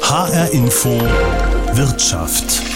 [0.00, 1.00] HR Info
[1.74, 2.71] Wirtschaft.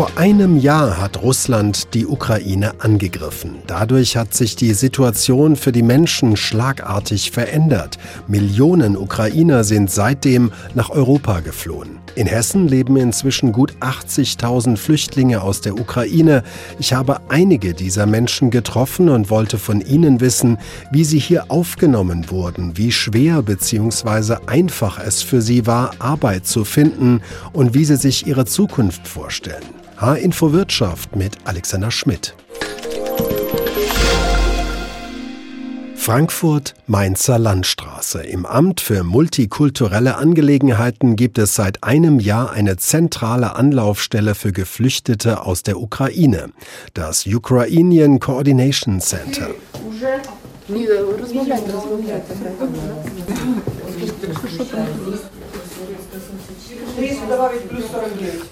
[0.00, 3.56] Vor einem Jahr hat Russland die Ukraine angegriffen.
[3.66, 7.98] Dadurch hat sich die Situation für die Menschen schlagartig verändert.
[8.26, 11.98] Millionen Ukrainer sind seitdem nach Europa geflohen.
[12.14, 16.44] In Hessen leben inzwischen gut 80.000 Flüchtlinge aus der Ukraine.
[16.78, 20.58] Ich habe einige dieser Menschen getroffen und wollte von ihnen wissen,
[20.90, 24.36] wie sie hier aufgenommen wurden, wie schwer bzw.
[24.46, 27.20] einfach es für sie war, Arbeit zu finden
[27.52, 29.49] und wie sie sich ihre Zukunft vorstellen.
[29.96, 32.34] H-Info Wirtschaft mit Alexander Schmidt.
[36.00, 38.22] Frankfurt Mainzer Landstraße.
[38.22, 45.44] Im Amt für multikulturelle Angelegenheiten gibt es seit einem Jahr eine zentrale Anlaufstelle für Geflüchtete
[45.44, 46.50] aus der Ukraine,
[46.94, 49.50] das Ukrainian Coordination Center.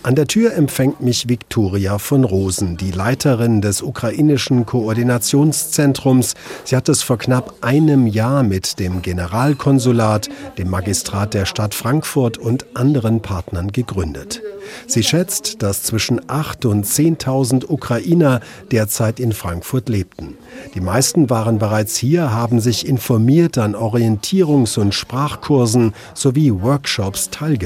[0.02, 6.34] An der Tür empfängt mich Viktoria von Rosen, die Leiterin des ukrainischen Koordinationszentrums.
[6.64, 12.38] Sie hat es vor knapp einem Jahr mit dem Generalkonsulat, dem Magistrat der Stadt Frankfurt
[12.38, 14.40] und anderen Partnern gegründet.
[14.86, 18.40] Sie schätzt, dass zwischen 8.000 und 10.000 Ukrainer
[18.70, 20.36] derzeit in Frankfurt lebten.
[20.74, 27.57] Die meisten waren bereits hier, haben sich informiert an Orientierungs- und Sprachkursen sowie Workshops teilgenommen.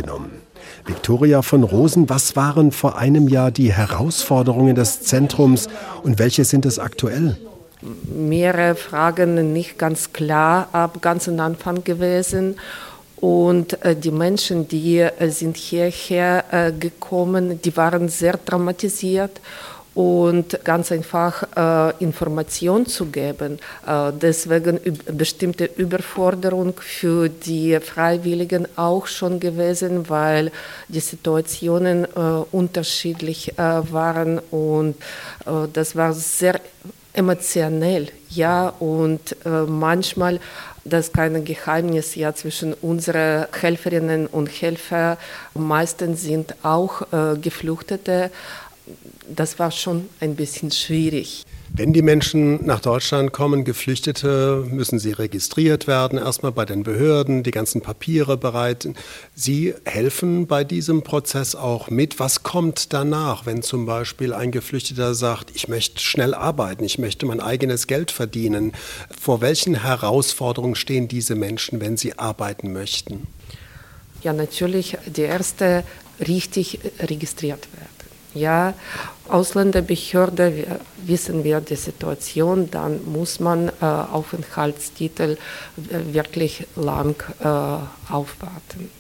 [0.87, 5.69] Viktoria von Rosen, was waren vor einem Jahr die Herausforderungen des Zentrums
[6.03, 7.37] und welche sind es aktuell?
[7.83, 12.57] Mehrere Fragen nicht ganz klar ab ganzen Anfang gewesen.
[13.17, 19.41] Und äh, die Menschen, die äh, sind hierher äh, gekommen, die waren sehr traumatisiert
[19.95, 23.59] und ganz einfach äh, Information zu geben.
[23.87, 24.81] Äh, deswegen
[25.13, 30.51] bestimmte Überforderung für die Freiwilligen auch schon gewesen, weil
[30.89, 32.09] die Situationen äh,
[32.53, 34.97] unterschiedlich äh, waren und
[35.47, 36.61] äh, das war sehr
[37.13, 40.41] emotionell, ja, und äh, manchmal
[40.85, 45.17] das ist kein Geheimnis ja zwischen unseren Helferinnen und Helfern.
[45.55, 47.03] Meistens sind auch
[47.41, 48.33] Geflüchtete,
[49.37, 51.45] das war schon ein bisschen schwierig.
[51.75, 57.43] Wenn die Menschen nach Deutschland kommen, Geflüchtete, müssen sie registriert werden, erstmal bei den Behörden,
[57.43, 58.95] die ganzen Papiere bereiten.
[59.35, 62.21] Sie helfen bei diesem Prozess auch mit.
[62.21, 67.25] Was kommt danach, wenn zum Beispiel ein Geflüchteter sagt, ich möchte schnell arbeiten, ich möchte
[67.25, 68.73] mein eigenes Geld verdienen?
[69.19, 73.27] Vor welchen Herausforderungen stehen diese Menschen, wenn sie arbeiten möchten?
[74.23, 75.85] Ja, natürlich die erste
[76.21, 77.92] richtig registriert werden.
[78.35, 78.75] Ja,
[79.29, 85.37] Ausländerbehörde wissen wir die Situation, dann muss man äh, Aufenthaltstitel
[85.77, 88.91] wirklich lang äh, aufwarten.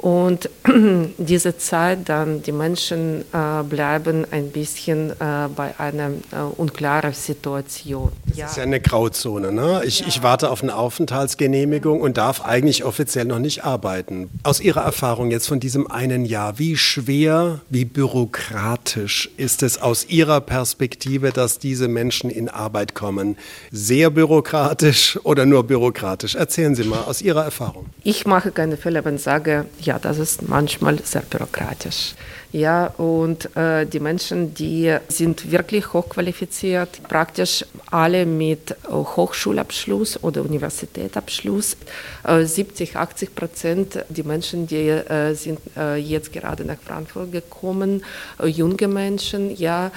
[0.00, 0.48] Und
[1.18, 8.10] diese Zeit dann, die Menschen äh, bleiben ein bisschen äh, bei einer äh, unklaren Situation.
[8.26, 8.46] Das ja.
[8.46, 9.52] ist ja eine Grauzone.
[9.52, 9.82] Ne?
[9.84, 10.06] Ich, ja.
[10.08, 14.30] ich warte auf eine Aufenthaltsgenehmigung und darf eigentlich offiziell noch nicht arbeiten.
[14.42, 20.06] Aus Ihrer Erfahrung jetzt von diesem einen Jahr, wie schwer, wie bürokratisch ist es aus
[20.08, 23.36] Ihrer Perspektive, dass diese Menschen in Arbeit kommen?
[23.70, 26.36] Sehr bürokratisch oder nur bürokratisch?
[26.36, 27.86] Erzählen Sie mal aus Ihrer Erfahrung.
[28.02, 32.14] Ich mache keine Fälle, wenn ich sage, ja, ja, das ist manchmal sehr bürokratisch.
[32.52, 40.42] Ja, und äh, die Menschen, die sind wirklich hochqualifiziert, praktisch alle mit äh, Hochschulabschluss oder
[40.42, 41.76] Universitätsabschluss.
[42.22, 48.04] Äh, 70, 80 Prozent die Menschen, die äh, sind äh, jetzt gerade nach Frankfurt gekommen,
[48.40, 49.90] äh, junge Menschen, ja,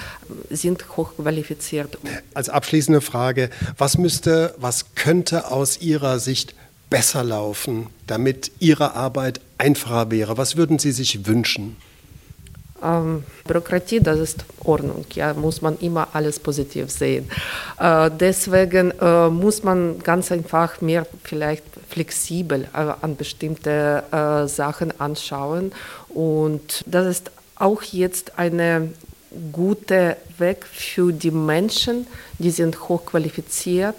[0.50, 1.98] sind hochqualifiziert.
[2.34, 6.54] Als abschließende Frage, was müsste, was könnte aus Ihrer Sicht
[6.90, 10.36] besser laufen, damit Ihre Arbeit einfacher wäre?
[10.36, 11.76] Was würden Sie sich wünschen?
[12.82, 17.30] Ähm, Bürokratie, das ist Ordnung, ja, muss man immer alles positiv sehen.
[17.78, 24.98] Äh, deswegen äh, muss man ganz einfach mehr vielleicht flexibel äh, an bestimmte äh, Sachen
[25.00, 25.72] anschauen
[26.08, 28.90] und das ist auch jetzt eine
[29.52, 32.06] guter Weg für die Menschen,
[32.38, 33.96] die sind hochqualifiziert,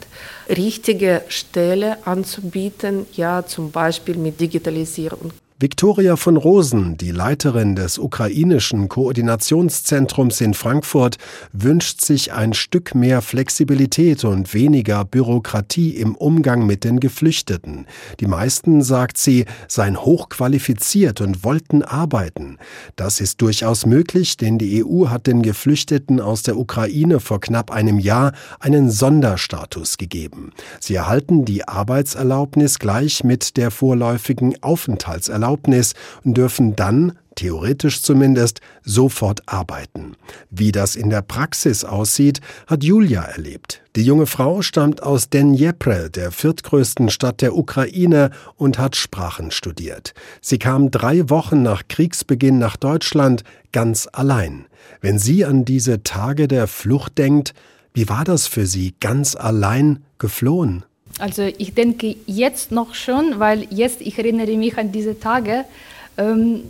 [0.49, 5.31] richtige Stelle anzubieten, ja zum Beispiel mit Digitalisierung.
[5.57, 11.15] Viktoria von Rosen, die Leiterin des ukrainischen Koordinationszentrums in Frankfurt,
[11.53, 17.87] wünscht sich ein Stück mehr Flexibilität und weniger Bürokratie im Umgang mit den Geflüchteten.
[18.19, 22.57] Die meisten, sagt sie, seien hochqualifiziert und wollten arbeiten.
[22.97, 27.71] Das ist durchaus möglich, denn die EU hat den Geflüchteten aus der Ukraine vor knapp
[27.71, 30.51] einem Jahr einen Sonderstatus gegeben.
[30.81, 35.44] Sie erhalten die Arbeitserlaubnis gleich mit der vorläufigen Aufenthaltserlaubnis
[36.23, 40.15] und dürfen dann theoretisch zumindest, sofort arbeiten.
[40.49, 43.83] Wie das in der Praxis aussieht, hat Julia erlebt.
[43.95, 50.13] Die junge Frau stammt aus Dnjepr, der viertgrößten Stadt der Ukraine, und hat Sprachen studiert.
[50.41, 54.65] Sie kam drei Wochen nach Kriegsbeginn nach Deutschland ganz allein.
[55.01, 57.53] Wenn sie an diese Tage der Flucht denkt,
[57.93, 60.83] wie war das für sie, ganz allein geflohen?
[61.19, 65.65] Also ich denke jetzt noch schon, weil jetzt ich erinnere mich an diese Tage.
[66.17, 66.63] Ähm,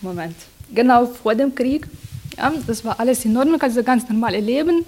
[0.00, 0.36] Moment,
[0.72, 1.88] genau vor dem Krieg.
[2.36, 4.84] Ja, das war alles in Ordnung, also ganz normale Leben.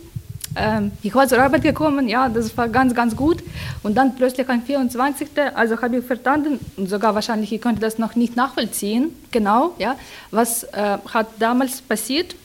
[0.55, 3.43] Ähm, ich war zur Arbeit gekommen, ja, das war ganz, ganz gut.
[3.83, 5.29] Und dann plötzlich am 24.
[5.55, 9.97] Also habe ich verstanden, und sogar wahrscheinlich, ich konnte das noch nicht nachvollziehen, genau, ja,
[10.31, 12.37] was äh, hat damals passiert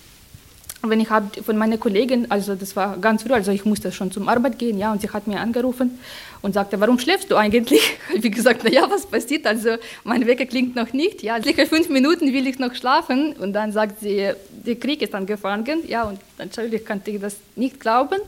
[0.83, 4.11] wenn ich habe von meiner Kollegin, also das war ganz früh, also ich musste schon
[4.11, 5.99] zum Arbeit gehen, ja, und sie hat mir angerufen
[6.41, 7.97] und sagte, warum schläfst du eigentlich?
[8.15, 9.45] Wie gesagt, na ja, was passiert?
[9.45, 13.53] Also mein Wecker klingt noch nicht, ja, sicher fünf Minuten will ich noch schlafen und
[13.53, 18.19] dann sagt sie, der Krieg ist angefangen, ja, und natürlich konnte ich das nicht glauben.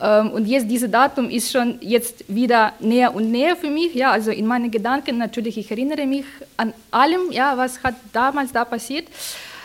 [0.00, 4.10] Ähm, und jetzt dieses Datum ist schon jetzt wieder näher und näher für mich, ja,
[4.10, 6.24] also in meinen Gedanken natürlich, ich erinnere mich
[6.56, 9.06] an allem, ja, was hat damals da passiert.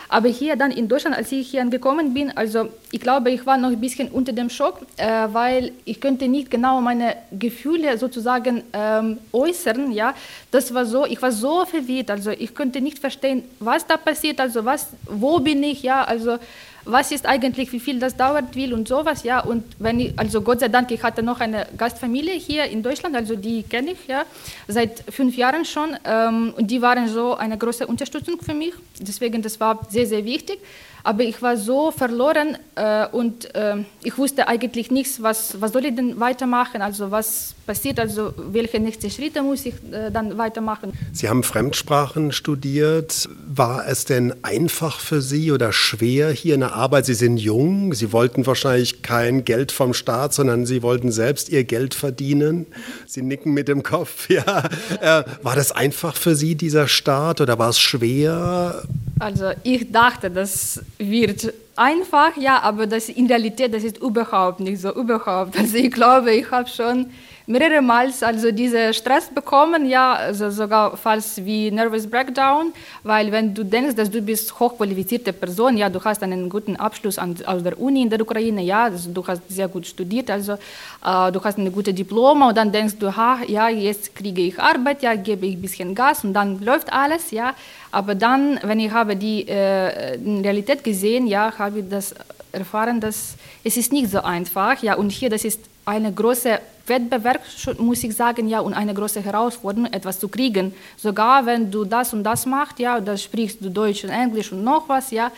[0.10, 3.58] Aber hier dann in Deutschland, als ich hier angekommen bin, also ich glaube, ich war
[3.58, 8.64] noch ein bisschen unter dem Schock, äh, weil ich könnte nicht genau meine Gefühle sozusagen
[8.74, 9.92] ähm, äußern.
[9.92, 10.14] Ja,
[10.52, 14.40] das war so, ich war so verwirrt, also ich könnte nicht verstehen, was da passiert,
[14.40, 16.38] also was, wo bin ich, ja, also
[16.86, 19.40] was ist eigentlich, wie viel das dauert will und sowas, ja.
[19.40, 23.16] Und wenn ich, also Gott sei Dank, ich hatte noch eine Gastfamilie hier in Deutschland,
[23.16, 24.24] also die kenne ich ja
[24.68, 28.74] seit fünf Jahren schon ähm, und die waren so eine große Unterstützung für mich.
[29.00, 30.60] Deswegen, das war sehr, sehr wichtig.
[31.06, 35.86] Aber ich war so verloren äh, und äh, ich wusste eigentlich nichts, was, was soll
[35.86, 40.94] ich denn weitermachen, also was passiert, also welche nächsten Schritte muss ich äh, dann weitermachen.
[41.14, 43.30] Sie haben Fremdsprachen studiert.
[43.48, 47.06] War es denn einfach für Sie oder schwer hier in der Arbeit?
[47.06, 51.66] Sie sind jung, Sie wollten wahrscheinlich kein Geld vom Staat, sondern Sie wollten selbst Ihr
[51.66, 52.66] Geld verdienen.
[53.06, 54.64] Sie nicken mit dem Kopf, ja.
[55.02, 58.82] Äh, war das einfach für Sie, dieser Start, oder war es schwer?
[59.20, 64.82] Also ich dachte, das wird einfach, ja, aber das in Realität, das ist überhaupt nicht
[64.82, 65.58] so, überhaupt.
[65.58, 67.08] Also ich glaube, ich habe schon
[67.48, 73.54] mehrere Mal also diese Stress bekommen, ja, also sogar falls wie Nervous Breakdown, weil wenn
[73.54, 77.62] du denkst, dass du bist hochqualifizierte Person, ja, du hast einen guten Abschluss an, aus
[77.64, 81.44] der Uni in der Ukraine, ja, also du hast sehr gut studiert, also äh, du
[81.44, 85.16] hast eine gute Diploma und dann denkst du, ha, ja, jetzt kriege ich Arbeit, ja,
[85.16, 87.54] gebe ich ein bisschen Gas und dann läuft alles, ja,
[87.92, 92.16] aber dann, wenn ich habe die äh, Realität gesehen, ja, habe ich das
[92.52, 97.42] erfahren, dass es ist nicht so einfach, ja, und hier, das ist eine große Wettbewerb,
[97.78, 100.74] muss ich sagen, ja, und eine große Herausforderung, etwas zu kriegen.
[100.98, 104.64] Sogar wenn du das und das machst, ja, da sprichst du Deutsch und Englisch und
[104.64, 105.32] noch was, ja,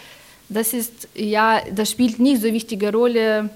[0.49, 3.49] das ist, ja, das spielt nicht so wichtige Rolle,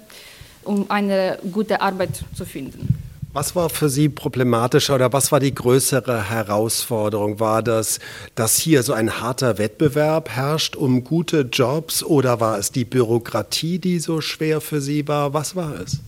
[0.64, 3.02] um eine gute Arbeit zu finden.
[3.34, 7.40] Was war für Sie problematischer oder was war die größere Herausforderung?
[7.40, 8.00] War das,
[8.36, 13.80] dass hier so ein harter Wettbewerb herrscht um gute Jobs oder war es die Bürokratie,
[13.80, 15.34] die so schwer für Sie war?
[15.34, 16.02] Was war es?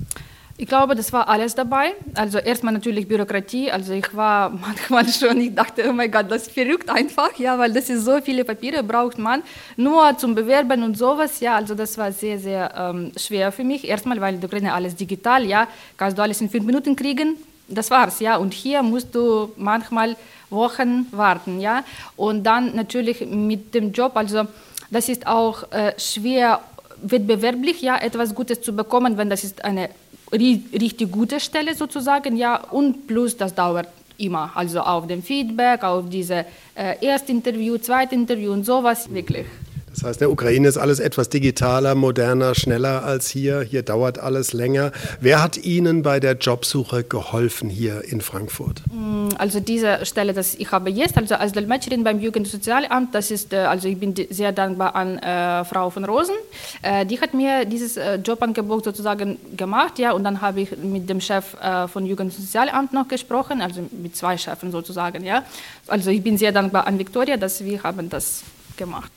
[0.64, 1.94] Ich glaube, das war alles dabei.
[2.16, 3.70] Also erstmal natürlich Bürokratie.
[3.70, 7.60] Also ich war manchmal schon, ich dachte, oh mein Gott, das ist verrückt einfach, ja,
[7.60, 9.44] weil das ist so viele Papiere braucht man
[9.76, 11.42] nur zum Bewerben und sowas.
[11.42, 13.86] Ja, also das war sehr, sehr ähm, schwer für mich.
[13.86, 15.68] Erstmal, weil du kriegst alles digital, ja,
[15.98, 17.36] kannst du alles in fünf Minuten kriegen.
[17.68, 18.38] Das war's, ja.
[18.38, 20.16] Und hier musst du manchmal
[20.50, 21.84] Wochen warten, ja.
[22.16, 24.48] Und dann natürlich mit dem Job, also
[24.90, 26.62] das ist auch äh, schwer
[27.02, 29.90] wettbewerblich, ja, etwas Gutes zu bekommen, wenn das ist eine
[30.32, 33.88] richtig gute Stelle sozusagen, ja, und plus das dauert
[34.18, 39.46] immer, also auf dem Feedback, auf diese äh, Erstinterview, Zweitinterview und sowas, wirklich.
[39.94, 43.62] Das heißt, in der Ukraine ist alles etwas digitaler, moderner, schneller als hier.
[43.62, 44.92] Hier dauert alles länger.
[45.22, 48.82] Wer hat Ihnen bei der Jobsuche geholfen hier in Frankfurt?
[48.92, 53.54] Mm, also diese Stelle, das ich habe jetzt, also als Dolmetscherin beim Jugendsozialamt, das ist,
[53.54, 56.36] äh, also ich bin sehr dankbar an äh, Frau von Rosen.
[56.82, 61.08] Äh, die hat mir dieses äh, Jobangebot sozusagen gemacht, ja, und dann habe ich mit
[61.08, 65.44] dem Chef äh, von Jugendsozialamt noch gesprochen, also mit zwei Chefen sozusagen, ja.
[65.86, 68.42] Also ich bin sehr dankbar an Viktoria, dass wir haben das
[68.76, 69.12] gemacht.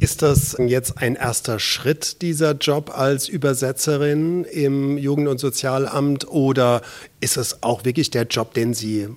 [0.00, 6.80] Ist das jetzt ein erster Schritt, dieser Job als Übersetzerin im Jugend- und Sozialamt, oder
[7.20, 9.08] ist es auch wirklich der Job, den Sie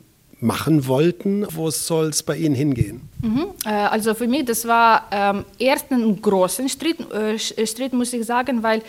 [0.41, 1.47] machen wollten.
[1.51, 3.01] Wo soll es bei Ihnen hingehen?
[3.21, 3.45] Mhm.
[3.65, 8.25] Äh, also für mich, das war ähm, erst ein großer Schritt, äh, Schritt, muss ich
[8.25, 8.81] sagen, weil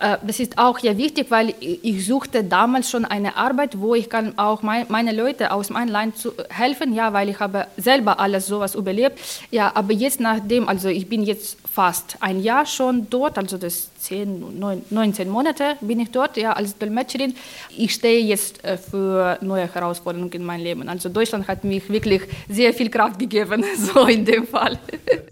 [0.00, 4.38] das ist auch ja wichtig, weil ich suchte damals schon eine Arbeit, wo ich kann
[4.38, 8.46] auch mein, meine Leute aus meinem Land zu helfen, ja, weil ich habe selber alles
[8.46, 9.18] sowas überlebt.
[9.50, 13.90] Ja, aber jetzt nachdem, also ich bin jetzt fast ein Jahr schon dort, also das
[14.00, 17.34] 10, 9, 19 Monate bin ich dort, ja, als Dolmetscherin.
[17.76, 20.88] Ich stehe jetzt äh, für neue Herausforderungen in meinem Leben.
[20.88, 24.78] Also Deutschland hat mich wirklich sehr viel Kraft gegeben, so in dem Fall.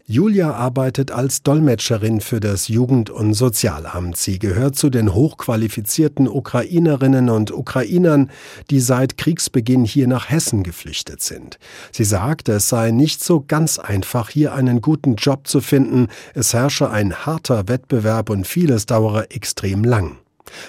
[0.06, 4.16] Julia arbeitet als Dolmetscherin für das Jugend- und Sozialamt.
[4.18, 8.30] Sie gehört zu den hochqualifizierten Ukrainerinnen und Ukrainern,
[8.70, 11.58] die seit Kriegsbeginn hier nach Hessen geflüchtet sind.
[11.92, 16.08] Sie sagt, es sei nicht so ganz einfach, hier einen guten Job zu finden.
[16.34, 20.18] Es herrsche ein harter Wettbewerb und vieles dauere extrem lang.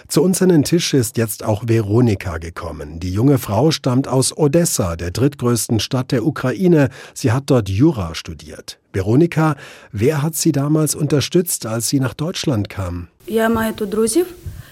[0.08, 3.00] Zu uns an den Tisch ist jetzt auch Veronika gekommen.
[3.00, 6.90] Die junge Frau stammt aus Odessa, der drittgrößten Stadt der Ukraine.
[7.14, 8.78] Sie hat dort Jura studiert.
[8.92, 9.56] Veronika,
[9.92, 13.08] wer hat sie damals unterstützt, als sie nach Deutschland kam?
[13.26, 14.26] Я маю тут друзів,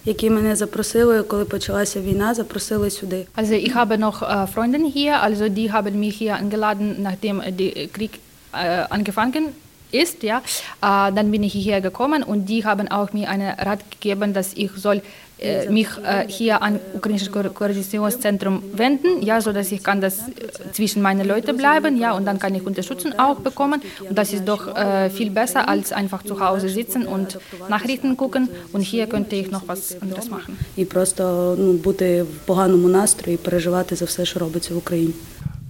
[0.05, 3.27] які мене запросили, коли почалася війна, запросили сюди.
[3.37, 7.89] Also ich habe noch äh, Freunde hier, also die haben mich hier eingeladen, nachdem der
[7.89, 8.21] Krieg
[8.53, 9.45] äh, angefangen
[9.93, 13.81] ist, ja, äh, dann bin ich hierher gekommen und die haben auch mir einen Rat
[13.91, 15.03] gegeben, dass ich soll
[15.39, 20.19] äh, mich äh, hier an ukrainisches Ko Koordinationszentrum wenden, ja, so dass ich kann das
[20.29, 24.33] äh, zwischen meine Leute bleiben, ja, und dann kann ich Unterstützung auch bekommen und das
[24.33, 29.07] ist doch äh, viel besser als einfach zu Hause sitzen und Nachrichten gucken und hier
[29.07, 30.57] könnte ich noch was anderes machen.
[30.77, 35.13] І просто ну, бути в поганому настрої і переживати за все, що робиться в Україні.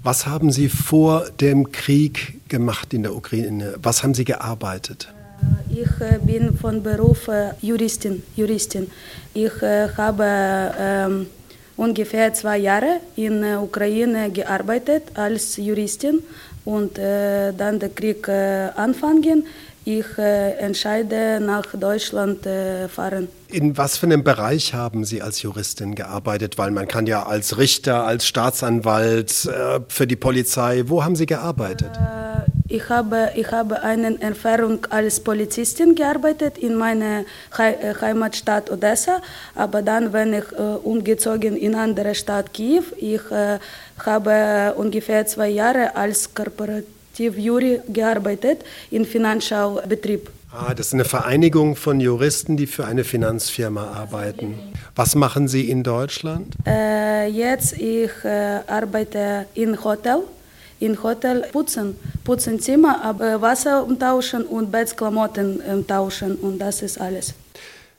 [0.04, 3.76] Was haben Sie vor dem Krieg gemacht in der Ukraine?
[3.82, 5.14] Was haben Sie gearbeitet?
[5.70, 8.24] Ich äh, bin von Beruf äh, Juristin.
[8.36, 8.90] Juristin.
[9.34, 11.28] Ich äh, habe ähm,
[11.76, 16.24] ungefähr zwei Jahre in der Ukraine gearbeitet als Juristin
[16.66, 19.46] und äh, dann der Krieg äh, anfangen.
[19.90, 23.30] Ich äh, entscheide nach Deutschland äh, fahren.
[23.48, 26.58] In was für einem Bereich haben Sie als Juristin gearbeitet?
[26.58, 31.26] Weil man kann ja als Richter, als Staatsanwalt, äh, für die Polizei, wo haben Sie
[31.26, 31.92] gearbeitet?
[31.96, 37.24] Äh, ich habe, ich habe eine Erfahrung als Polizistin gearbeitet in meiner
[37.56, 39.22] He Heimatstadt Odessa,
[39.56, 40.52] aber dann, wenn ich
[40.84, 43.22] umgezogen in eine andere Stadt Kiew, ich
[44.06, 46.34] habe ungefähr zwei Jahre als
[47.18, 50.30] Korporativjury gearbeitet in Finanzschaubetrieb.
[50.52, 54.58] Ah, das ist eine Vereinigung von Juristen, die für eine Finanzfirma arbeiten.
[54.96, 56.56] Was machen Sie in Deutschland?
[56.66, 60.20] Äh, jetzt ich äh, arbeite in Hotel.
[60.80, 67.34] In Hotel putzen, putzen Zimmer, aber Wasser umtauschen und Bettklamotten umtauschen und das ist alles.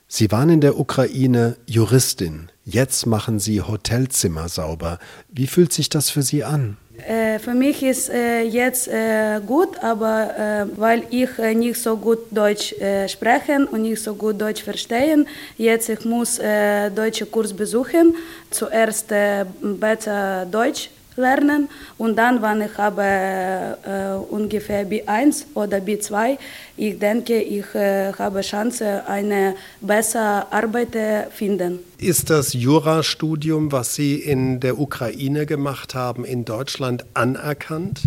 [0.07, 2.49] Sie waren in der Ukraine Juristin.
[2.71, 4.99] Jetzt machen Sie Hotelzimmer sauber.
[5.27, 6.77] Wie fühlt sich das für Sie an?
[7.07, 11.97] Äh, für mich ist äh, jetzt äh, gut, aber äh, weil ich äh, nicht so
[11.97, 17.25] gut Deutsch äh, sprechen und nicht so gut Deutsch verstehen, jetzt ich muss äh, deutsche
[17.25, 18.15] Kurs besuchen.
[18.51, 19.07] Zuerst
[19.61, 26.37] besser Deutsch lernen und dann, wenn ich habe äh, ungefähr B1 oder B2,
[26.77, 31.79] ich denke, ich äh, habe Chance, eine bessere Arbeit äh, finden.
[31.97, 38.01] Ist das Jurastudium, was Sie in der Ukraine gemacht haben, in Deutschland anerkannt?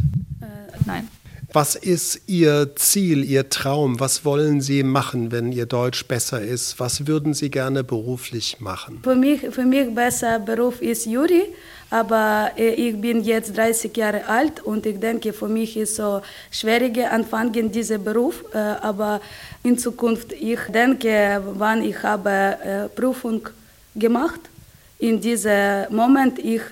[0.87, 1.09] Nein.
[1.55, 4.01] Was ist Ihr Ziel, Ihr Traum?
[4.01, 6.81] Was wollen Sie machen, wenn Ihr Deutsch besser ist?
[6.81, 9.01] Was würden Sie gerne beruflich machen?
[9.03, 11.43] Für mich, für mich besser Beruf ist Juri,
[11.93, 16.23] aber äh, ich bin jetzt 30 Jahre alt und ich denke, für mich ist so
[16.51, 19.21] schwieriger anfangen dieser Beruf, äh, aber
[19.63, 23.47] in Zukunft, ich denke, wann ich habe äh, Prüfung
[23.95, 24.41] gemacht,
[24.99, 26.63] in diesem Moment, ich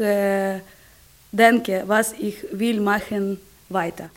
[1.32, 4.08] denke, was ich will machen weiter.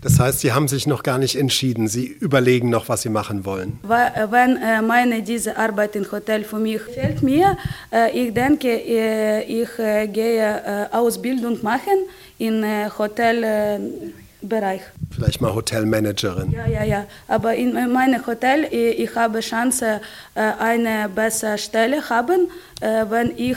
[0.00, 1.88] Das heißt, Sie haben sich noch gar nicht entschieden.
[1.88, 3.80] Sie überlegen noch, was Sie machen wollen.
[3.82, 7.56] Äh, Wenn äh, meine diese Arbeit im Hotel für mich gefällt mir,
[7.92, 9.68] äh, ich denke, ich
[10.12, 12.06] gehe Ausbildung machen
[12.38, 12.64] im
[12.96, 14.82] Hotelbereich.
[15.10, 16.52] Vielleicht mal Hotelmanagerin.
[16.52, 17.06] Ja, ja, ja.
[17.26, 20.00] Aber in meinem Hotel, ich habe Chance,
[20.34, 22.48] eine bessere Stelle haben,
[22.80, 23.56] wenn ich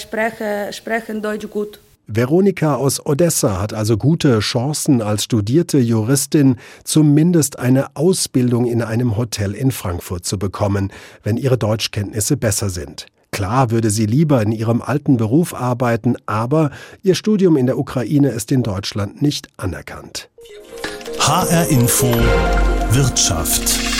[0.00, 1.80] spreche, sprechen Deutsch gut.
[2.08, 9.16] Veronika aus Odessa hat also gute Chancen als studierte Juristin, zumindest eine Ausbildung in einem
[9.16, 10.92] Hotel in Frankfurt zu bekommen,
[11.24, 13.06] wenn ihre Deutschkenntnisse besser sind.
[13.32, 16.70] Klar würde sie lieber in ihrem alten Beruf arbeiten, aber
[17.02, 20.30] ihr Studium in der Ukraine ist in Deutschland nicht anerkannt.
[21.18, 22.06] HR Info
[22.92, 23.95] Wirtschaft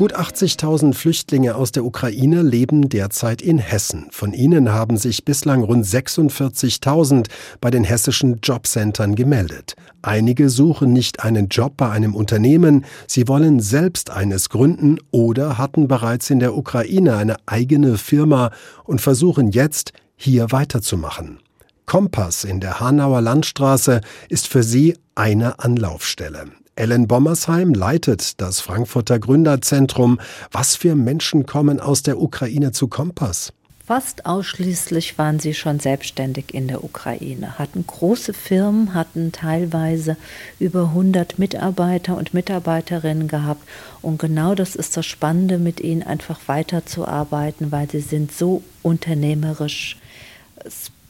[0.00, 4.06] Gut 80.000 Flüchtlinge aus der Ukraine leben derzeit in Hessen.
[4.12, 7.26] Von ihnen haben sich bislang rund 46.000
[7.60, 9.76] bei den hessischen Jobcentern gemeldet.
[10.00, 15.86] Einige suchen nicht einen Job bei einem Unternehmen, sie wollen selbst eines gründen oder hatten
[15.86, 18.52] bereits in der Ukraine eine eigene Firma
[18.84, 21.40] und versuchen jetzt, hier weiterzumachen.
[21.84, 26.46] Kompass in der Hanauer Landstraße ist für sie eine Anlaufstelle.
[26.80, 30.18] Ellen Bommersheim leitet das Frankfurter Gründerzentrum.
[30.50, 33.52] Was für Menschen kommen aus der Ukraine zu Kompass?
[33.84, 40.16] Fast ausschließlich waren sie schon selbstständig in der Ukraine, hatten große Firmen, hatten teilweise
[40.58, 43.68] über 100 Mitarbeiter und Mitarbeiterinnen gehabt.
[44.00, 49.98] Und genau das ist das Spannende, mit ihnen einfach weiterzuarbeiten, weil sie sind so unternehmerisch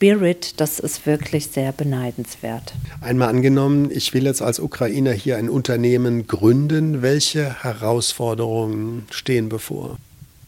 [0.00, 2.73] Spirit, das ist wirklich sehr beneidenswert.
[3.02, 7.02] Einmal angenommen, ich will jetzt als Ukrainer hier ein Unternehmen gründen.
[7.02, 9.99] Welche Herausforderungen stehen bevor?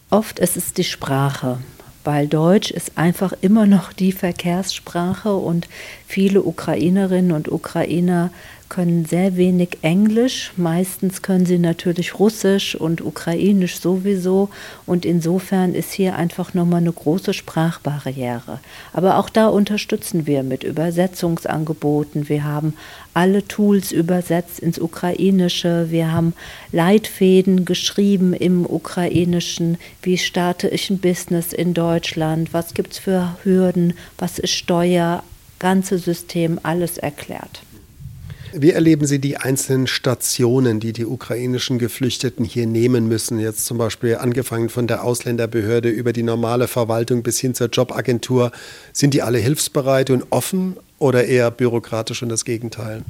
[0.08, 1.58] Oft ist es die Sprache
[2.04, 5.68] weil Deutsch ist einfach immer noch die Verkehrssprache und
[6.06, 8.30] viele Ukrainerinnen und Ukrainer
[8.72, 10.54] können sehr wenig Englisch.
[10.56, 14.48] Meistens können sie natürlich Russisch und Ukrainisch sowieso.
[14.86, 18.60] Und insofern ist hier einfach nochmal eine große Sprachbarriere.
[18.94, 22.30] Aber auch da unterstützen wir mit Übersetzungsangeboten.
[22.30, 22.72] Wir haben
[23.12, 25.88] alle Tools übersetzt ins Ukrainische.
[25.90, 26.32] Wir haben
[26.72, 29.76] Leitfäden geschrieben im Ukrainischen.
[30.00, 32.54] Wie starte ich ein Business in Deutschland?
[32.54, 33.92] Was gibt es für Hürden?
[34.16, 35.22] Was ist Steuer?
[35.58, 37.60] Ganze System, alles erklärt.
[38.54, 43.38] Wie erleben Sie die einzelnen Stationen, die die ukrainischen Geflüchteten hier nehmen müssen?
[43.38, 48.52] Jetzt zum Beispiel angefangen von der Ausländerbehörde über die normale Verwaltung bis hin zur Jobagentur.
[48.92, 53.02] Sind die alle hilfsbereit und offen oder eher bürokratisch und das Gegenteil?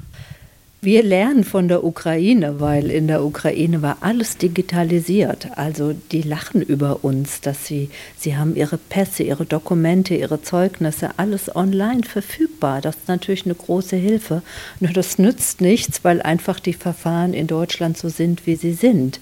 [0.85, 5.47] Wir lernen von der Ukraine, weil in der Ukraine war alles digitalisiert.
[5.57, 11.11] Also die lachen über uns, dass sie, sie haben ihre Pässe, ihre Dokumente, ihre Zeugnisse,
[11.19, 12.81] alles online verfügbar.
[12.81, 14.43] Das ist natürlich eine große Hilfe.
[14.81, 19.21] Nur das nützt nichts, weil einfach die Verfahren in Deutschland so sind, wie sie sind.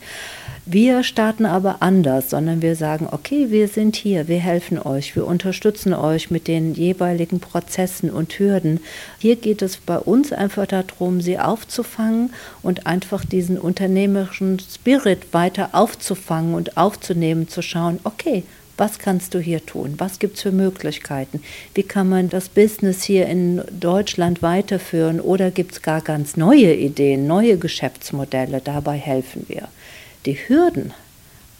[0.66, 5.26] Wir starten aber anders, sondern wir sagen, okay, wir sind hier, wir helfen euch, wir
[5.26, 8.80] unterstützen euch mit den jeweiligen Prozessen und Hürden.
[9.18, 15.70] Hier geht es bei uns einfach darum, sie aufzufangen und einfach diesen unternehmerischen Spirit weiter
[15.72, 18.44] aufzufangen und aufzunehmen, zu schauen, okay,
[18.76, 19.94] was kannst du hier tun?
[19.98, 21.42] Was gibt es für Möglichkeiten?
[21.74, 25.20] Wie kann man das Business hier in Deutschland weiterführen?
[25.20, 28.62] Oder gibt es gar ganz neue Ideen, neue Geschäftsmodelle?
[28.64, 29.68] Dabei helfen wir
[30.26, 30.92] die Hürden,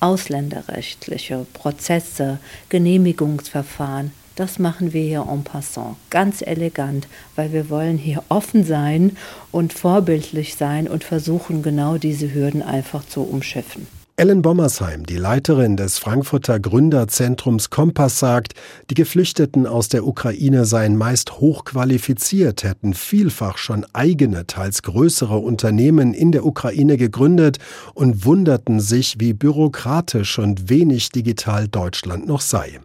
[0.01, 8.23] ausländerrechtliche Prozesse, Genehmigungsverfahren, das machen wir hier en passant, ganz elegant, weil wir wollen hier
[8.29, 9.17] offen sein
[9.53, 14.00] und vorbildlich sein und versuchen genau diese Hürden einfach zu umschiffen.
[14.21, 18.53] Ellen Bommersheim, die Leiterin des Frankfurter Gründerzentrums Kompass, sagt,
[18.91, 26.13] die Geflüchteten aus der Ukraine seien meist hochqualifiziert, hätten vielfach schon eigene, teils größere Unternehmen
[26.13, 27.61] in der Ukraine gegründet
[27.95, 32.79] und wunderten sich, wie bürokratisch und wenig digital Deutschland noch sei.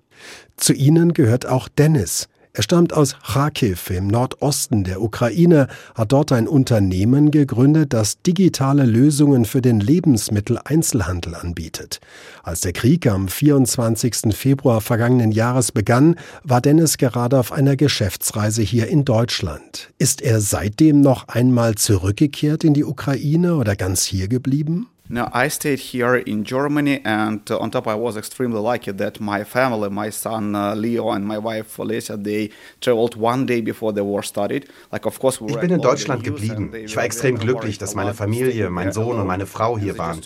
[0.56, 2.30] Zu ihnen gehört auch Dennis.
[2.58, 8.86] Er stammt aus Kharkiv im Nordosten der Ukraine, hat dort ein Unternehmen gegründet, das digitale
[8.86, 12.00] Lösungen für den Lebensmitteleinzelhandel anbietet.
[12.44, 14.34] Als der Krieg am 24.
[14.34, 16.16] Februar vergangenen Jahres begann,
[16.46, 19.90] war Dennis gerade auf einer Geschäftsreise hier in Deutschland.
[19.98, 24.88] Ist er seitdem noch einmal zurückgekehrt in die Ukraine oder ganz hier geblieben?
[25.08, 29.20] No, I stayed here in Germany, and uh, on top, I was extremely lucky that
[29.20, 32.50] my family, my son uh, Leo and my wife Alicia, they
[32.82, 34.68] traveled one day before the war started.
[34.92, 36.72] Like, of course, we ich bin in Deutschland geblieben.
[36.74, 40.22] Ich war extrem glücklich, dass meine Familie, mein Sohn und meine Frau hier waren.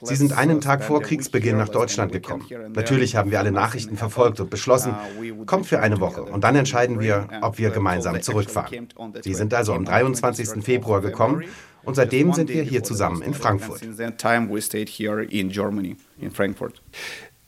[0.00, 2.46] Sie sind einen Tag vor Kriegsbeginn nach Deutschland gekommen.
[2.74, 6.56] Natürlich haben wir alle Nachrichten verfolgt und beschlossen, uh, kommt für eine Woche und dann
[6.56, 8.88] entscheiden wir, ob wir gemeinsam zurückfahren.
[9.20, 10.64] Sie sind also am 23.
[10.64, 11.44] Februar gekommen
[11.84, 13.82] und seitdem sind wir hier zusammen in Frankfurt.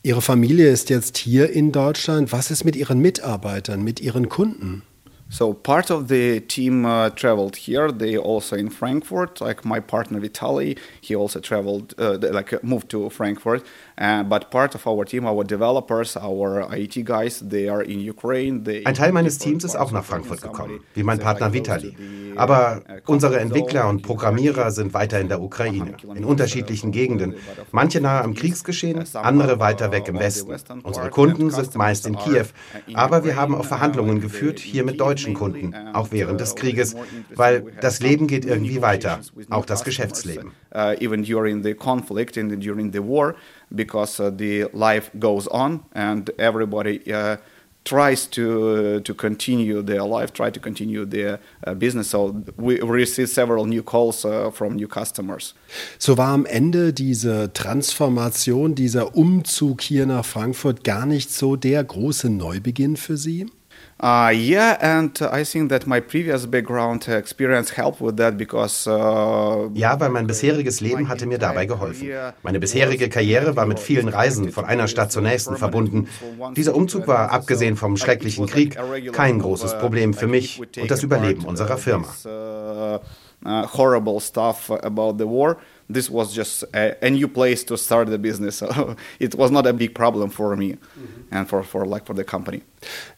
[0.03, 2.31] Ihre Familie ist jetzt hier in Deutschland.
[2.33, 4.83] Was ist mit Ihren Mitarbeitern, mit Ihren Kunden?
[5.31, 7.91] So part of the team uh, traveled here.
[7.91, 9.41] They also in Frankfurt.
[9.41, 13.65] Like my partner Vitaly, he also traveled, uh, like uh, moved to Frankfurt.
[13.97, 18.65] Uh, but part of our team, our developers, our IT guys, they are in Ukraine.
[18.65, 21.97] They Ein Teil meines Teams ist auch nach Frankfurt gekommen, wie mein Partner Vitali.
[22.37, 27.35] Aber uh, unsere Entwickler und Programmierer sind weiter in der Ukraine, in unterschiedlichen Gegenden.
[27.73, 30.53] Manche nahe am Kriegsgeschehen, andere weiter weg im Westen.
[30.83, 32.47] Unsere Kunden sind meist in Kiew,
[32.95, 36.97] aber wir haben auch Verhandlungen geführt hier mit Deutschland deutschen Kunden, auch während des Krieges,
[37.35, 40.53] weil das Leben geht irgendwie weiter, auch das Geschäftsleben.
[41.01, 43.35] Even during the conflict and during the war,
[43.71, 47.01] because the life goes on and everybody
[47.85, 52.11] tries to to continue their life, try to continue their uh, business.
[52.11, 55.55] So we received several new calls uh, from new customers.
[55.99, 61.85] So war am Ende diese Transformation, dieser Umzug hier nach Frankfurt gar nicht so der
[61.85, 63.47] große Neubeginn für Sie?
[64.05, 68.87] Uh, yeah, and I think that my previous background experience helped with that because.
[68.87, 72.11] Uh, ja, weil mein bisheriges Leben hatte mir dabei geholfen.
[72.43, 76.09] Meine bisherige Karriere war mit vielen Reisen von einer Stadt zur nächsten verbunden.
[76.55, 78.77] Dieser Umzug war, abgesehen vom schrecklichen Krieg,
[79.13, 82.09] kein großes Problem für mich und das Überleben unserer Firma.
[82.27, 82.99] Uh,
[83.77, 85.57] horrible stuff about the war.
[85.93, 88.63] This was just a, a, new place to start the business.
[88.75, 90.79] So it was not a big problem for me
[91.31, 92.63] and for, for like for the company.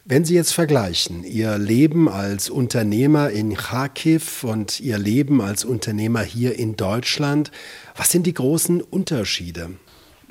[0.05, 6.23] Wenn Sie jetzt vergleichen, Ihr Leben als Unternehmer in Kharkiv und Ihr Leben als Unternehmer
[6.23, 7.51] hier in Deutschland,
[7.97, 9.71] was sind die großen Unterschiede?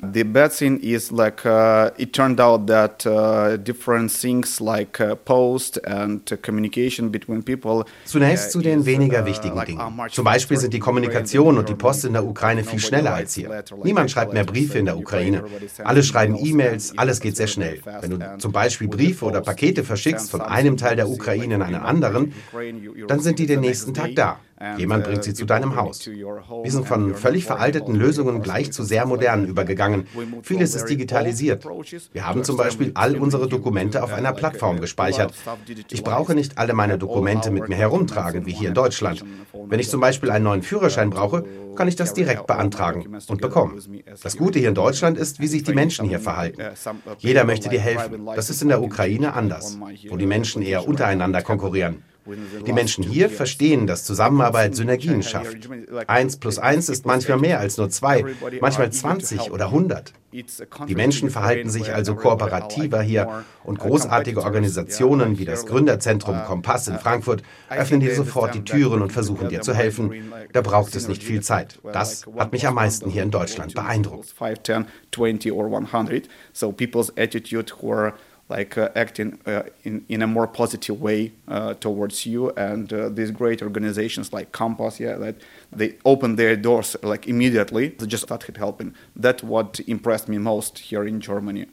[0.02, 5.14] The bad thing is like uh, it turned out that uh, different things like uh,
[5.14, 7.84] post and communication between people.
[8.04, 9.80] Zunächst zu den weniger wichtigen Dingen.
[10.10, 13.64] Zum Beispiel sind die Kommunikation und die Post in der Ukraine viel schneller als hier.
[13.84, 15.44] Niemand schreibt mehr Briefe in der Ukraine.
[15.82, 17.80] Alle schreiben E-Mails, alles geht sehr schnell.
[18.02, 21.76] Wenn du zum Beispiel Briefe oder Pakete verschickst von einem Teil der Ukraine in einen
[21.76, 22.34] anderen,
[23.08, 24.40] dann sind die den nächsten Tag da.
[24.78, 26.06] Jemand bringt sie zu deinem Haus.
[26.06, 30.06] Wir sind von völlig veralteten Lösungen gleich zu sehr modernen übergegangen.
[30.42, 31.64] Vieles ist digitalisiert.
[32.12, 35.34] Wir haben zum Beispiel all unsere Dokumente auf einer Plattform gespeichert.
[35.90, 39.24] Ich brauche nicht alle meine Dokumente mit mir herumtragen, wie hier in Deutschland.
[39.52, 41.44] Wenn ich zum Beispiel einen neuen Führerschein brauche,
[41.76, 43.78] kann ich das direkt beantragen und bekommen.
[44.22, 46.62] Das Gute hier in Deutschland ist, wie sich die Menschen hier verhalten.
[47.18, 48.26] Jeder möchte dir helfen.
[48.34, 52.02] Das ist in der Ukraine anders, wo die Menschen eher untereinander konkurrieren.
[52.66, 55.68] Die Menschen hier verstehen, dass Zusammenarbeit Synergien schafft.
[56.06, 58.24] Eins plus eins ist manchmal mehr als nur zwei,
[58.60, 60.12] manchmal 20 oder 100.
[60.88, 66.98] Die Menschen verhalten sich also kooperativer hier und großartige Organisationen wie das Gründerzentrum Kompass in
[66.98, 70.32] Frankfurt öffnen dir sofort die Türen und versuchen dir zu helfen.
[70.52, 71.78] Da braucht es nicht viel Zeit.
[71.92, 74.34] Das hat mich am meisten hier in Deutschland beeindruckt.
[78.48, 78.86] 5, 10, 20 or 100.
[78.86, 81.74] So people's attitude were like uh, acting uh, in, in a more positive way uh,
[81.74, 85.34] towards you and uh, these great organizations like Compass yeah that
[85.72, 90.78] they opened their doors like immediately they just started helping that's what impressed me most
[90.78, 91.66] here in Germany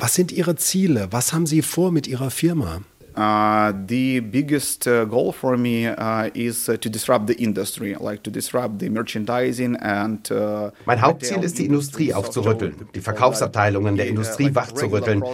[0.00, 1.08] Was sind Ihre Ziele?
[1.10, 2.82] Was haben Sie vor mit Ihrer Firma?
[3.18, 8.22] Uh, the biggest uh, goal for me uh, is uh, to disrupt the industry, like
[8.22, 10.30] to disrupt the merchandising and.
[10.30, 15.24] Uh, mein Hauptziel ist, die Industrie aufzurütteln, die Verkaufsabteilungen der Industrie wachzurütteln.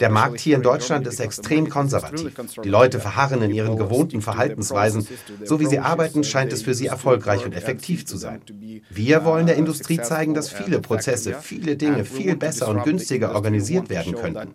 [0.00, 2.32] Der Markt hier in Deutschland ist extrem konservativ.
[2.64, 5.06] Die Leute verharren in ihren gewohnten Verhaltensweisen.
[5.44, 8.40] So wie sie arbeiten, scheint es für sie erfolgreich und effektiv zu sein.
[8.88, 13.90] Wir wollen der Industrie zeigen, dass viele Prozesse, viele Dinge viel besser und günstiger organisiert
[13.90, 14.48] werden könnten.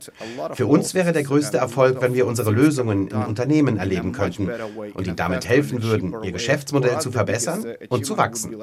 [0.55, 4.49] Für uns wäre der größte Erfolg, wenn wir unsere Lösung Lösungen in Unternehmen erleben könnten
[4.93, 8.55] und die damit helfen würden, ihr Geschäftsmodell zu verbessern und zu wachsen.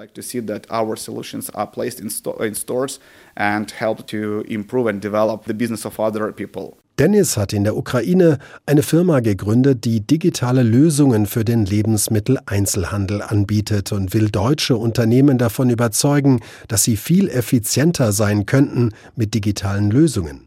[6.98, 13.92] Dennis hat in der Ukraine eine Firma gegründet, die digitale Lösungen für den Lebensmitteleinzelhandel anbietet
[13.92, 20.45] und will deutsche Unternehmen davon überzeugen, dass sie viel effizienter sein könnten mit digitalen Lösungen.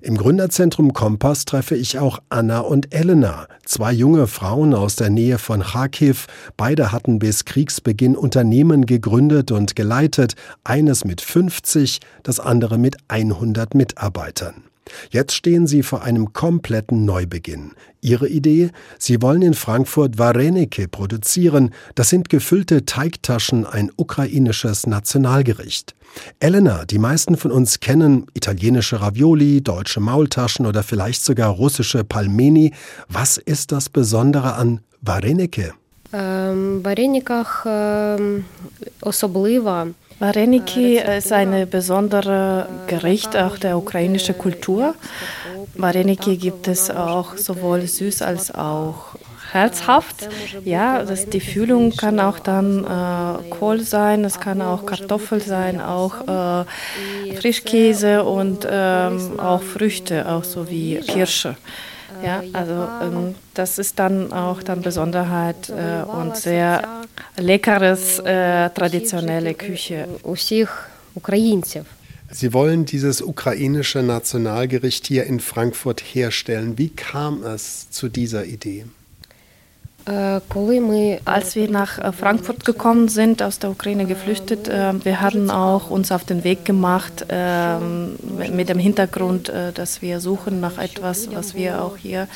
[0.00, 5.38] Im Gründerzentrum Kompass treffe ich auch Anna und Elena, zwei junge Frauen aus der Nähe
[5.38, 6.26] von Kharkiv.
[6.56, 13.74] Beide hatten bis Kriegsbeginn Unternehmen gegründet und geleitet, eines mit 50, das andere mit 100
[13.74, 14.64] Mitarbeitern.
[15.09, 17.71] Jetzt stehen sie vor einem kompletten Neubeginn.
[18.01, 18.71] Ihre Idee?
[18.97, 21.71] Sie wollen in Frankfurt Varenike produzieren.
[21.95, 25.95] Das sind gefüllte Teigtaschen, ein ukrainisches Nationalgericht.
[26.39, 32.73] Elena, die meisten von uns kennen italienische Ravioli, deutsche Maultaschen oder vielleicht sogar russische Palmeni.
[33.07, 35.73] Was ist das Besondere an Varenike?
[36.13, 38.43] Ähm, Varenikach ähm,
[38.99, 39.87] особлива
[40.18, 44.94] Vareniki ist ein besonderes Gericht auch der ukrainischen Kultur.
[45.74, 49.16] Vareniki gibt es auch sowohl süß als auch
[49.52, 50.28] herzhaft.
[50.64, 55.80] Ja, das, die Füllung kann auch dann äh, Kohl sein, es kann auch Kartoffel sein,
[55.80, 61.56] auch äh, Frischkäse und ähm, auch Früchte, auch so wie Kirsche.
[62.24, 67.02] Ja, also ähm, das ist dann auch dann Besonderheit äh, und sehr
[67.36, 70.08] leckeres äh, traditionelle Küche.
[72.30, 76.76] Sie wollen dieses ukrainische Nationalgericht hier in Frankfurt herstellen.
[76.76, 78.86] Wie kam es zu dieser Idee?
[80.08, 85.90] Als wir nach äh, Frankfurt gekommen sind, aus der Ukraine geflüchtet, äh, wir hatten auch
[85.90, 88.16] uns auf den Weg gemacht ähm,
[88.54, 92.28] mit dem Hintergrund, äh, dass wir suchen nach etwas, was wir auch hier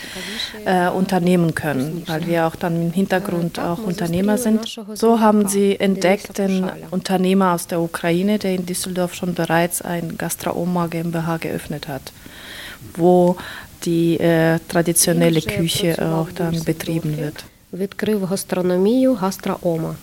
[0.95, 4.81] unternehmen können, weil wir auch dann im Hintergrund auch Unternehmer sind.
[4.95, 10.19] So haben sie entdeckt den Unternehmer aus der Ukraine, der in Düsseldorf schon bereits ein
[10.19, 12.13] Gastra-Oma GmbH geöffnet hat,
[12.97, 13.37] wo
[13.85, 19.96] die äh, traditionelle Küche auch dann betrieben wird відкрив гастрономію Гастроoma.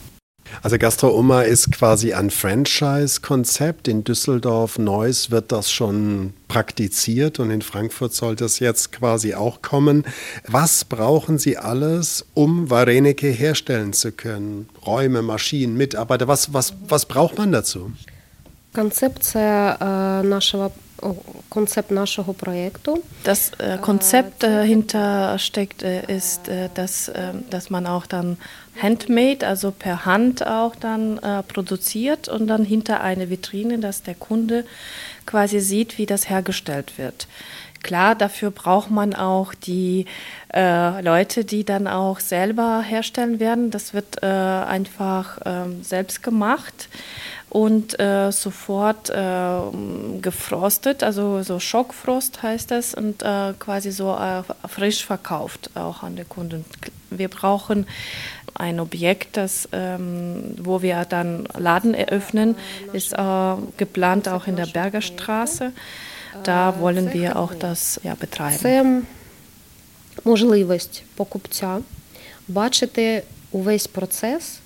[0.63, 3.89] Also Gastrooma ist quasi ein Franchise-Konzept.
[3.89, 9.63] In Düsseldorf, Neuss wird das schon praktiziert und in Frankfurt soll das jetzt quasi auch
[9.63, 10.05] kommen.
[10.47, 14.69] Was brauchen Sie alles, um Varenike herstellen zu können?
[14.87, 17.93] Räume, Maschinen, Mitarbeiter, was, was, was braucht man dazu?
[18.75, 19.77] Концепція
[20.25, 20.71] нашого
[21.51, 23.03] Konzept нашого проекту.
[23.25, 28.37] Das äh, Konzept dahinter äh, steckt äh, ist, äh, dass, äh, dass man auch dann
[28.81, 34.15] handmade, also per Hand auch dann äh, produziert und dann hinter eine Vitrine, dass der
[34.15, 34.65] Kunde
[35.27, 37.27] quasi sieht, wie das hergestellt wird.
[37.83, 40.07] Klar, dafür braucht man auch die
[40.55, 43.73] Leute, die dann auch selber herstellen werden.
[43.73, 46.89] Das wird einfach ähm, selbst gemacht
[47.49, 49.61] und äh, sofort äh,
[50.21, 56.17] gefrostet, also so Schockfrost heißt das und äh, quasi so äh, frisch verkauft auch an
[56.17, 56.65] den Kunden.
[57.11, 57.87] Wir brauchen
[58.55, 62.57] ein Objekt, das, ähm, wo wir dann Laden eröffnen,
[62.93, 65.73] ist äh, geplant auch in der Bergerstraße.
[66.45, 69.07] Da wollen wir auch das ja, betreiben.
[70.25, 71.81] можливість покупця
[72.49, 74.61] бачити увесь процес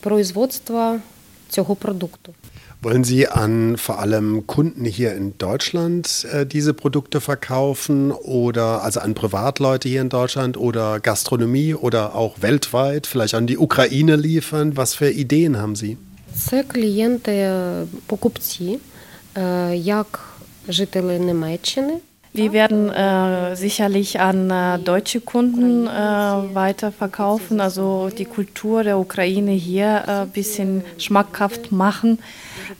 [0.00, 1.00] производства
[1.48, 2.34] цього продукту.
[2.82, 9.00] Wollen Sie an vor allem Kunden hier in Deutschland äh, diese Produkte verkaufen oder also
[9.00, 14.76] an Privatleute hier in Deutschland oder Gastronomie oder auch weltweit, vielleicht an die Ukraine liefern?
[14.76, 15.96] Was für Ideen haben Sie?
[16.36, 17.50] Це клієнти,
[18.06, 18.78] покупці,
[19.74, 20.20] як
[20.68, 21.98] жителі Німеччини.
[22.31, 29.51] wir werden äh, sicherlich an äh, deutsche Kunden äh, weiterverkaufen, also die Kultur der Ukraine
[29.51, 32.19] hier ein äh, bisschen schmackhaft machen,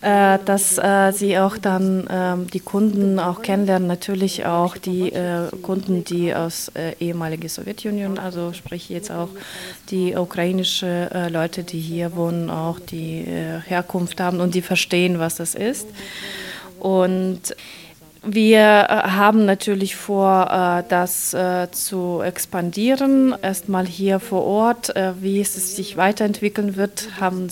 [0.01, 5.11] äh, dass äh, sie auch dann ähm, die Kunden auch kennenlernen, natürlich auch die
[5.63, 9.29] Kunden, die aus äh, ehemaliger Sowjetunion, also sprich jetzt auch
[9.89, 13.25] die ukrainische Leute, die hier wohnen, auch die
[13.65, 15.87] Herkunft haben und die verstehen, was das ist.
[16.79, 17.55] Und
[18.23, 23.33] wir äh, haben natürlich vor, äh, das äh, zu expandieren.
[23.41, 27.49] Erstmal hier vor Ort, wie es sich weiterentwickeln wird, haben,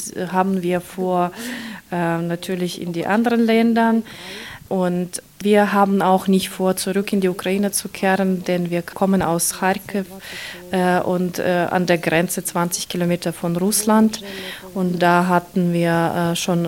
[0.63, 1.31] wir vor,
[1.89, 4.03] natürlich in die anderen Ländern.
[4.69, 9.21] Und wir haben auch nicht vor, zurück in die Ukraine zu kehren, denn wir kommen
[9.21, 10.07] aus Kharkiv
[10.71, 14.21] äh, und äh, an der Grenze 20 Kilometer von Russland.
[14.73, 16.65] Und da hatten wir äh, schon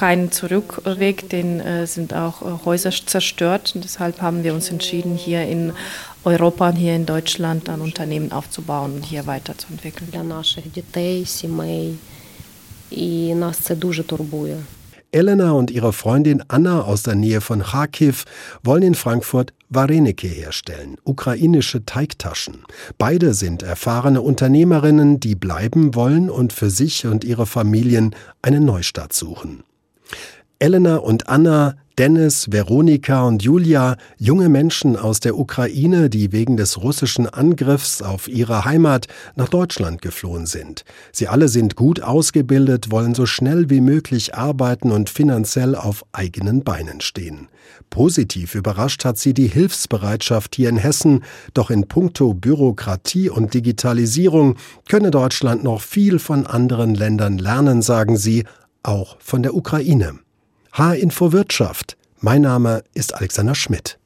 [0.00, 3.72] keinen Zurückweg, denn äh, sind auch äh, Häuser zerstört.
[3.74, 5.72] Und deshalb haben wir uns entschieden, hier in
[6.24, 10.10] Europa und hier in Deutschland ein Unternehmen aufzubauen und hier weiterzuentwickeln.
[10.10, 11.94] Для наших дітей, сімей
[12.90, 14.56] і нас це дуже турбує.
[15.12, 18.24] Elena und ihre Freundin Anna aus der Nähe von Kharkiv
[18.62, 22.64] wollen in Frankfurt Varenike herstellen, ukrainische Teigtaschen.
[22.98, 29.12] Beide sind erfahrene Unternehmerinnen, die bleiben wollen und für sich und ihre Familien eine Neustadt
[29.12, 29.62] suchen.
[30.59, 36.81] Elena und Anna, Dennis, Veronika und Julia, junge Menschen aus der Ukraine, die wegen des
[36.81, 40.85] russischen Angriffs auf ihre Heimat nach Deutschland geflohen sind.
[41.11, 46.63] Sie alle sind gut ausgebildet, wollen so schnell wie möglich arbeiten und finanziell auf eigenen
[46.63, 47.49] Beinen stehen.
[47.89, 54.55] Positiv überrascht hat sie die Hilfsbereitschaft hier in Hessen, doch in puncto Bürokratie und Digitalisierung
[54.87, 58.45] könne Deutschland noch viel von anderen Ländern lernen, sagen sie,
[58.83, 60.19] auch von der Ukraine.
[60.73, 61.97] H-Info Wirtschaft.
[62.19, 63.97] Mein Name ist Alexander Schmidt.